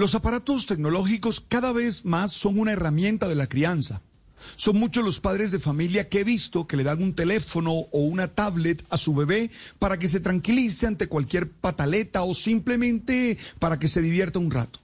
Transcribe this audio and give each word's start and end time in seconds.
Los 0.00 0.14
aparatos 0.14 0.64
tecnológicos 0.64 1.44
cada 1.46 1.72
vez 1.72 2.06
más 2.06 2.32
son 2.32 2.58
una 2.58 2.72
herramienta 2.72 3.28
de 3.28 3.34
la 3.34 3.48
crianza. 3.48 4.00
Son 4.56 4.78
muchos 4.78 5.04
los 5.04 5.20
padres 5.20 5.50
de 5.50 5.58
familia 5.58 6.08
que 6.08 6.20
he 6.20 6.24
visto 6.24 6.66
que 6.66 6.78
le 6.78 6.84
dan 6.84 7.02
un 7.02 7.12
teléfono 7.12 7.70
o 7.70 7.98
una 7.98 8.28
tablet 8.28 8.82
a 8.88 8.96
su 8.96 9.14
bebé 9.14 9.50
para 9.78 9.98
que 9.98 10.08
se 10.08 10.20
tranquilice 10.20 10.86
ante 10.86 11.06
cualquier 11.06 11.50
pataleta 11.50 12.22
o 12.22 12.32
simplemente 12.32 13.36
para 13.58 13.78
que 13.78 13.88
se 13.88 14.00
divierta 14.00 14.38
un 14.38 14.50
rato. 14.50 14.80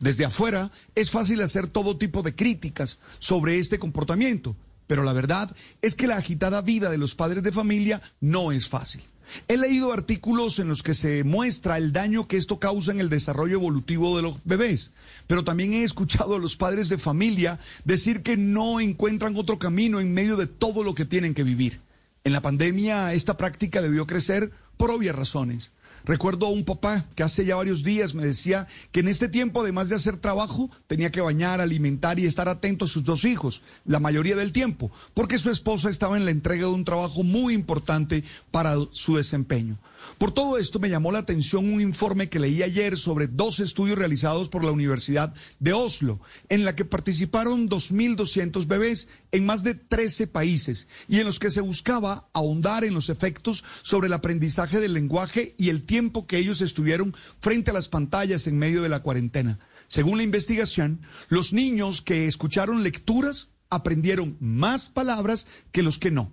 Desde 0.00 0.24
afuera 0.24 0.72
es 0.96 1.12
fácil 1.12 1.42
hacer 1.42 1.68
todo 1.68 1.96
tipo 1.96 2.24
de 2.24 2.34
críticas 2.34 2.98
sobre 3.20 3.58
este 3.58 3.78
comportamiento, 3.78 4.56
pero 4.88 5.04
la 5.04 5.12
verdad 5.12 5.54
es 5.80 5.94
que 5.94 6.08
la 6.08 6.16
agitada 6.16 6.60
vida 6.60 6.90
de 6.90 6.98
los 6.98 7.14
padres 7.14 7.44
de 7.44 7.52
familia 7.52 8.02
no 8.18 8.50
es 8.50 8.68
fácil. 8.68 9.04
He 9.48 9.56
leído 9.56 9.92
artículos 9.92 10.58
en 10.58 10.68
los 10.68 10.82
que 10.82 10.94
se 10.94 11.24
muestra 11.24 11.78
el 11.78 11.92
daño 11.92 12.28
que 12.28 12.36
esto 12.36 12.58
causa 12.58 12.92
en 12.92 13.00
el 13.00 13.10
desarrollo 13.10 13.54
evolutivo 13.54 14.16
de 14.16 14.22
los 14.22 14.36
bebés, 14.44 14.92
pero 15.26 15.44
también 15.44 15.72
he 15.72 15.82
escuchado 15.82 16.36
a 16.36 16.38
los 16.38 16.56
padres 16.56 16.88
de 16.88 16.98
familia 16.98 17.58
decir 17.84 18.22
que 18.22 18.36
no 18.36 18.80
encuentran 18.80 19.36
otro 19.36 19.58
camino 19.58 20.00
en 20.00 20.12
medio 20.12 20.36
de 20.36 20.46
todo 20.46 20.82
lo 20.82 20.94
que 20.94 21.04
tienen 21.04 21.34
que 21.34 21.44
vivir. 21.44 21.80
En 22.24 22.32
la 22.32 22.40
pandemia 22.40 23.12
esta 23.12 23.36
práctica 23.36 23.82
debió 23.82 24.06
crecer 24.06 24.50
por 24.76 24.90
obvias 24.90 25.14
razones. 25.14 25.72
Recuerdo 26.04 26.46
a 26.46 26.50
un 26.50 26.64
papá 26.64 27.04
que 27.14 27.22
hace 27.22 27.44
ya 27.44 27.56
varios 27.56 27.82
días 27.82 28.14
me 28.14 28.24
decía 28.24 28.66
que 28.92 29.00
en 29.00 29.08
este 29.08 29.28
tiempo, 29.28 29.62
además 29.62 29.88
de 29.88 29.96
hacer 29.96 30.16
trabajo, 30.16 30.70
tenía 30.86 31.10
que 31.10 31.20
bañar, 31.20 31.60
alimentar 31.60 32.18
y 32.18 32.26
estar 32.26 32.48
atento 32.48 32.84
a 32.84 32.88
sus 32.88 33.04
dos 33.04 33.24
hijos, 33.24 33.62
la 33.84 34.00
mayoría 34.00 34.36
del 34.36 34.52
tiempo, 34.52 34.90
porque 35.14 35.38
su 35.38 35.50
esposa 35.50 35.90
estaba 35.90 36.16
en 36.16 36.24
la 36.24 36.30
entrega 36.30 36.66
de 36.66 36.74
un 36.74 36.84
trabajo 36.84 37.22
muy 37.22 37.54
importante 37.54 38.22
para 38.50 38.76
su 38.92 39.16
desempeño. 39.16 39.78
Por 40.18 40.32
todo 40.32 40.58
esto 40.58 40.78
me 40.78 40.88
llamó 40.88 41.12
la 41.12 41.18
atención 41.20 41.72
un 41.72 41.80
informe 41.80 42.28
que 42.28 42.40
leí 42.40 42.62
ayer 42.62 42.96
sobre 42.96 43.26
dos 43.26 43.60
estudios 43.60 43.98
realizados 43.98 44.48
por 44.48 44.64
la 44.64 44.70
Universidad 44.70 45.34
de 45.58 45.72
Oslo, 45.72 46.20
en 46.48 46.64
la 46.64 46.74
que 46.74 46.84
participaron 46.84 47.68
2.200 47.68 48.66
bebés 48.66 49.08
en 49.32 49.46
más 49.46 49.62
de 49.62 49.74
13 49.74 50.26
países 50.26 50.88
y 51.08 51.20
en 51.20 51.26
los 51.26 51.38
que 51.38 51.50
se 51.50 51.60
buscaba 51.60 52.28
ahondar 52.32 52.84
en 52.84 52.94
los 52.94 53.08
efectos 53.08 53.64
sobre 53.82 54.06
el 54.06 54.12
aprendizaje 54.12 54.80
del 54.80 54.94
lenguaje 54.94 55.54
y 55.58 55.68
el 55.68 55.82
tiempo 55.82 56.26
que 56.26 56.38
ellos 56.38 56.60
estuvieron 56.60 57.14
frente 57.40 57.70
a 57.70 57.74
las 57.74 57.88
pantallas 57.88 58.46
en 58.46 58.58
medio 58.58 58.82
de 58.82 58.88
la 58.88 59.00
cuarentena. 59.00 59.58
Según 59.88 60.18
la 60.18 60.24
investigación, 60.24 61.02
los 61.28 61.52
niños 61.52 62.02
que 62.02 62.26
escucharon 62.26 62.82
lecturas 62.82 63.50
aprendieron 63.70 64.36
más 64.40 64.88
palabras 64.88 65.46
que 65.72 65.82
los 65.82 65.98
que 65.98 66.10
no. 66.10 66.32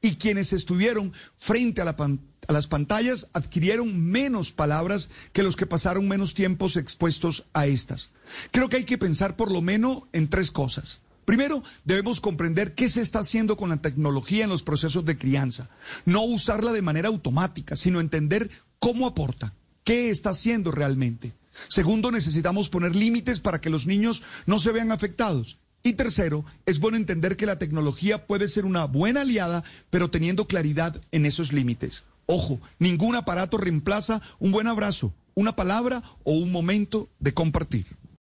Y 0.00 0.16
quienes 0.16 0.52
estuvieron 0.52 1.12
frente 1.36 1.80
a 1.80 1.84
la 1.84 1.96
pantalla 1.96 2.33
las 2.52 2.66
pantallas 2.66 3.28
adquirieron 3.32 4.00
menos 4.00 4.52
palabras 4.52 5.10
que 5.32 5.42
los 5.42 5.56
que 5.56 5.66
pasaron 5.66 6.08
menos 6.08 6.34
tiempos 6.34 6.76
expuestos 6.76 7.44
a 7.52 7.66
estas. 7.66 8.10
Creo 8.50 8.68
que 8.68 8.76
hay 8.76 8.84
que 8.84 8.98
pensar 8.98 9.36
por 9.36 9.50
lo 9.50 9.62
menos 9.62 10.02
en 10.12 10.28
tres 10.28 10.50
cosas. 10.50 11.00
Primero, 11.24 11.62
debemos 11.84 12.20
comprender 12.20 12.74
qué 12.74 12.88
se 12.88 13.00
está 13.00 13.20
haciendo 13.20 13.56
con 13.56 13.70
la 13.70 13.78
tecnología 13.78 14.44
en 14.44 14.50
los 14.50 14.62
procesos 14.62 15.04
de 15.04 15.16
crianza. 15.16 15.70
No 16.04 16.22
usarla 16.22 16.72
de 16.72 16.82
manera 16.82 17.08
automática, 17.08 17.76
sino 17.76 18.00
entender 18.00 18.50
cómo 18.78 19.06
aporta, 19.06 19.54
qué 19.84 20.10
está 20.10 20.30
haciendo 20.30 20.70
realmente. 20.70 21.32
Segundo, 21.68 22.10
necesitamos 22.10 22.68
poner 22.68 22.94
límites 22.94 23.40
para 23.40 23.60
que 23.60 23.70
los 23.70 23.86
niños 23.86 24.22
no 24.44 24.58
se 24.58 24.72
vean 24.72 24.92
afectados. 24.92 25.58
Y 25.82 25.94
tercero, 25.94 26.44
es 26.66 26.80
bueno 26.80 26.96
entender 26.96 27.36
que 27.36 27.46
la 27.46 27.58
tecnología 27.58 28.26
puede 28.26 28.48
ser 28.48 28.64
una 28.64 28.84
buena 28.86 29.20
aliada, 29.20 29.64
pero 29.90 30.10
teniendo 30.10 30.46
claridad 30.46 31.00
en 31.12 31.26
esos 31.26 31.52
límites. 31.52 32.04
Ojo, 32.26 32.60
ningún 32.78 33.16
aparato 33.16 33.58
reemplaza 33.58 34.22
un 34.38 34.52
buen 34.52 34.66
abrazo, 34.66 35.14
una 35.34 35.56
palabra 35.56 36.02
o 36.24 36.32
un 36.32 36.52
momento 36.52 37.08
de 37.18 37.34
compartir. 37.34 37.86